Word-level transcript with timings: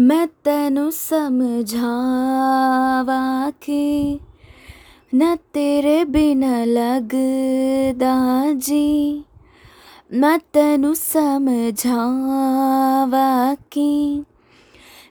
मैं 0.00 0.26
तेनु 0.26 0.90
समझावा 0.90 3.50
के 3.50 4.20
न 5.14 5.38
तेरे 5.54 6.04
बिना 6.04 6.64
लगदा 6.64 8.52
जी। 8.52 9.24
मैं 10.12 10.38
तेनु 10.38 10.94
समझावा 10.94 13.54
के 13.54 14.18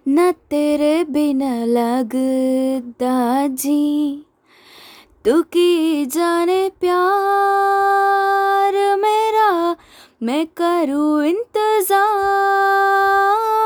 न 0.08 0.34
तेरे 0.50 1.04
बिना 1.04 1.66
लगदा 1.66 3.48
जी। 3.48 4.26
तू 5.26 5.42
की 5.42 6.06
जाने 6.06 6.70
प्यार 6.70 8.98
मेरा, 8.98 9.76
मैं 10.24 10.46
करूँ 10.46 11.26
इंतज़ार। 11.26 13.65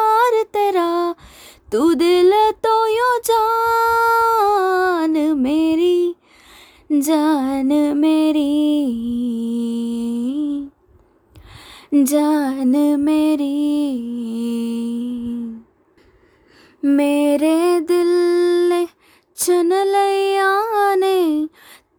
तू 1.71 1.93
दिल 1.93 2.31
तो 2.63 2.87
यो 2.87 3.09
जान 3.25 5.17
मेरी 5.37 6.15
जान 6.91 7.73
मेरी 7.97 8.49
जान 11.93 12.73
मेरी। 12.99 13.57
मेरे 16.85 17.79
दिल 17.79 18.87
चुन 19.37 19.73
लिया 19.73 20.51
ने, 20.95 21.47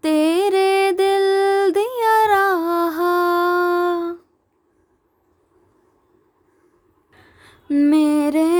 तेरे 0.03 0.93
दिल 0.93 1.27
दिया 1.73 2.17
रहा। 2.27 3.15
मेरे 7.73 8.60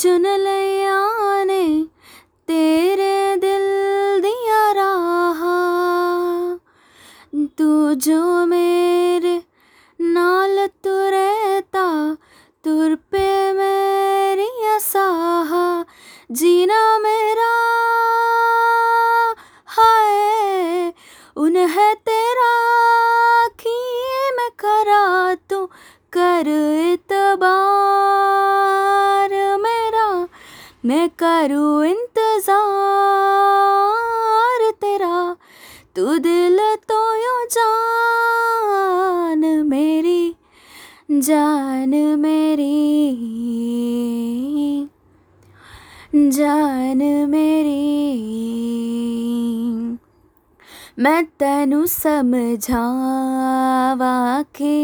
चुन 0.00 0.26
लिया 0.26 1.44
ने 1.44 1.84
तेरे 2.48 3.36
दिल 3.36 3.66
दिया 4.20 4.72
रहा। 4.72 5.56
तू 7.58 7.94
जो 7.94 8.46
मेरे 8.46 9.42
नाल 10.00 10.66
तू 10.66 10.94
रहता, 10.94 12.14
तुर 12.64 12.94
पे 12.94 13.52
मेरी 13.52 14.48
साहा 14.80 15.84
जीना 16.32 16.98
मेरा 16.98 17.52
हाय 19.66 20.92
उन्हें 21.36 21.94
तेरा 21.96 22.52
की 23.48 23.78
मैं 24.36 24.50
करा 24.50 25.34
तू 25.34 25.66
कर 26.12 26.48
इतबार। 26.92 27.60
मेरा 27.60 27.99
मैं 30.84 31.08
करूँ 31.22 31.86
इंतज़ार 31.86 32.60
तेरा, 34.80 35.36
तू 35.96 36.04
दिल 36.18 36.58
तो 36.88 36.98
यो 37.16 37.34
जान 37.54 39.44
मेरी 39.66 40.22
जान 41.12 41.92
मेरी 42.18 42.78
जान 46.30 47.02
मेरी। 47.28 47.84
मैं 50.98 51.24
तेनू 51.40 51.80
समझावा 51.86 52.82
के 54.56 54.80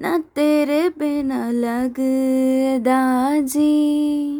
ना 0.00 0.12
तेरे 0.36 0.82
बिना 0.98 1.42
लगदा 1.50 3.02
जी। 3.46 4.20